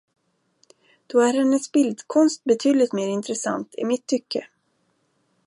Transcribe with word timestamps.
Då 1.07 1.19
är 1.19 1.33
hennes 1.33 1.71
bildkonst 1.71 2.43
betydligt 2.43 2.93
mer 2.93 3.07
intressant, 3.07 3.75
i 3.77 3.85
mitt 3.85 4.07
tycke. 4.07 4.47